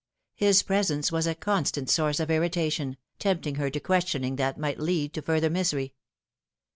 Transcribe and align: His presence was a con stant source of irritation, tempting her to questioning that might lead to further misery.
His 0.33 0.63
presence 0.63 1.11
was 1.11 1.27
a 1.27 1.35
con 1.35 1.63
stant 1.65 1.87
source 1.87 2.19
of 2.19 2.31
irritation, 2.31 2.97
tempting 3.19 3.53
her 3.57 3.69
to 3.69 3.79
questioning 3.79 4.35
that 4.37 4.57
might 4.57 4.79
lead 4.79 5.13
to 5.13 5.21
further 5.21 5.51
misery. 5.51 5.93